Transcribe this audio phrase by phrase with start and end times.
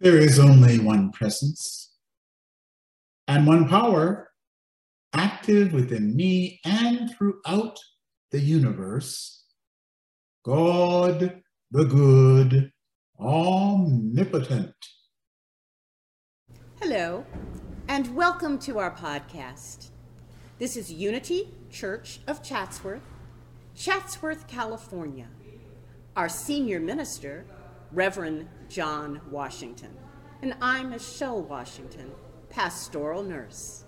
[0.00, 1.92] There is only one presence
[3.28, 4.32] and one power
[5.14, 7.78] active within me and throughout
[8.32, 9.44] the universe.
[10.44, 12.72] God the good,
[13.20, 14.74] omnipotent.
[16.80, 17.24] Hello,
[17.86, 19.90] and welcome to our podcast.
[20.58, 23.02] This is Unity Church of Chatsworth,
[23.76, 25.28] Chatsworth, California.
[26.16, 27.44] Our senior minister,
[27.94, 29.96] Reverend John Washington,
[30.42, 32.10] and I'm Michelle Washington,
[32.50, 33.84] pastoral nurse.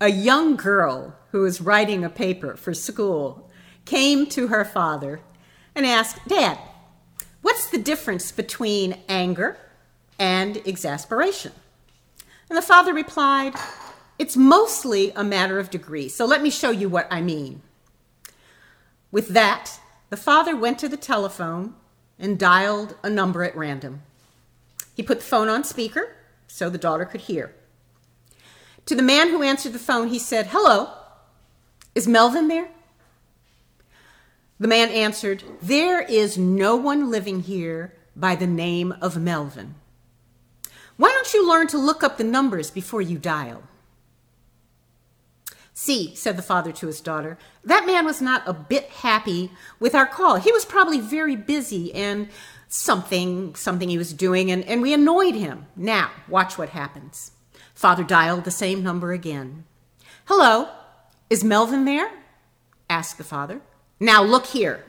[0.00, 3.48] A young girl who was writing a paper for school
[3.84, 5.20] came to her father
[5.72, 6.58] and asked, Dad,
[7.40, 9.56] what's the difference between anger
[10.18, 11.52] and exasperation?
[12.48, 13.54] And the father replied,
[14.20, 17.62] It's mostly a matter of degree, so let me show you what I mean.
[19.10, 21.74] With that, the father went to the telephone
[22.18, 24.02] and dialed a number at random.
[24.94, 27.54] He put the phone on speaker so the daughter could hear.
[28.84, 30.90] To the man who answered the phone, he said, Hello,
[31.94, 32.68] is Melvin there?
[34.58, 39.76] The man answered, There is no one living here by the name of Melvin.
[40.98, 43.62] Why don't you learn to look up the numbers before you dial?
[45.82, 49.94] See, said the father to his daughter, that man was not a bit happy with
[49.94, 50.36] our call.
[50.36, 52.28] He was probably very busy and
[52.68, 55.64] something, something he was doing, and, and we annoyed him.
[55.74, 57.32] Now, watch what happens.
[57.72, 59.64] Father dialed the same number again.
[60.26, 60.68] Hello,
[61.30, 62.10] is Melvin there?
[62.90, 63.62] asked the father.
[63.98, 64.84] Now look here,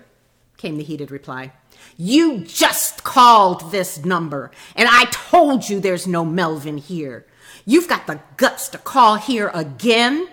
[0.58, 1.53] came the heated reply.
[1.96, 7.25] You just called this number, and I told you there's no Melvin here.
[7.66, 10.28] You've got the guts to call here again?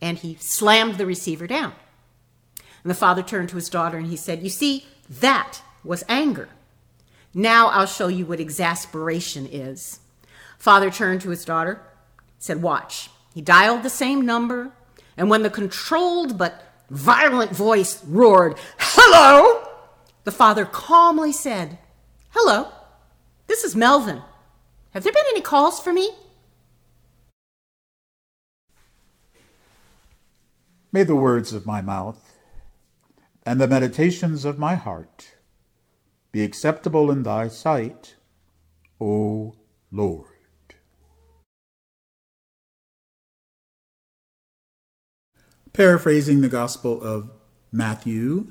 [0.00, 1.72] And he slammed the receiver down.
[2.82, 6.48] And the father turned to his daughter and he said, You see, that was anger.
[7.34, 10.00] Now I'll show you what exasperation is.
[10.58, 11.80] Father turned to his daughter,
[12.38, 13.10] said, Watch.
[13.34, 14.72] He dialed the same number,
[15.16, 19.68] and when the controlled but violent voice roared, Hello!
[20.24, 21.78] The father calmly said,
[22.30, 22.68] Hello,
[23.46, 24.22] this is Melvin.
[24.92, 26.10] Have there been any calls for me?
[30.92, 32.34] May the words of my mouth
[33.46, 35.36] and the meditations of my heart
[36.32, 38.16] be acceptable in thy sight,
[39.00, 39.54] O
[39.92, 40.26] Lord.
[45.72, 47.30] Paraphrasing the Gospel of
[47.70, 48.50] Matthew,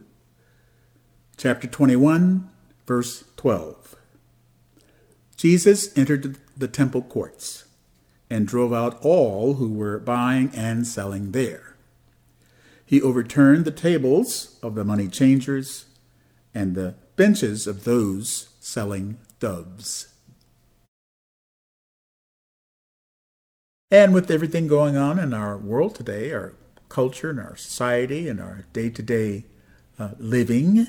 [1.36, 2.50] chapter 21,
[2.88, 3.96] verse 12.
[5.36, 7.66] Jesus entered the temple courts
[8.30, 11.70] and drove out all who were buying and selling there
[12.90, 15.86] he overturned the tables of the money changers
[16.56, 20.08] and the benches of those selling doves.
[23.92, 26.56] And with everything going on in our world today, our
[26.90, 29.46] culture and our society and our day to day
[30.18, 30.88] living,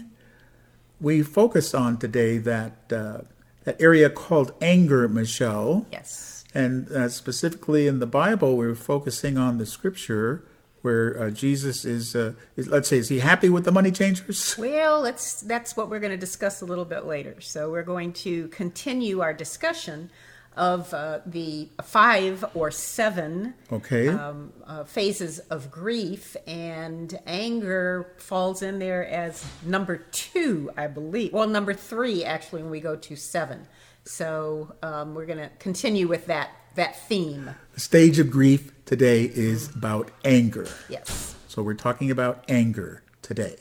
[1.02, 3.18] we focus on today that, uh,
[3.64, 5.84] that area called anger, Michelle.
[5.92, 6.44] Yes.
[6.54, 10.46] And uh, specifically in the Bible, we're focusing on the scripture
[10.82, 14.56] where uh, Jesus is, uh, is, let's say, is he happy with the money changers?
[14.70, 17.40] Well, let's, that's what we're going to discuss a little bit later.
[17.40, 20.10] So we're going to continue our discussion
[20.56, 24.08] of uh, the five or seven okay.
[24.08, 31.32] um, uh, phases of grief, and anger falls in there as number two, I believe.
[31.32, 33.66] Well, number three, actually, when we go to seven.
[34.04, 37.50] So um, we're going to continue with that that theme.
[37.74, 40.68] The stage of grief today is about anger.
[40.88, 41.34] Yes.
[41.48, 43.56] So we're talking about anger today.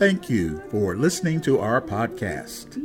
[0.00, 2.80] Thank you for listening to our podcast.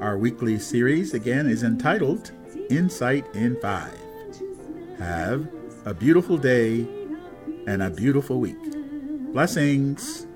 [0.00, 2.32] Our weekly series again is entitled
[2.70, 3.98] Insight in Five.
[4.98, 5.46] Have
[5.84, 6.86] a beautiful day
[7.66, 8.56] and a beautiful week.
[9.34, 10.26] Blessings.